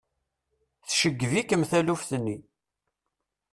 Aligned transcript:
Tceggeb-ikem 0.87 1.63
taluft-nni. 1.69 2.37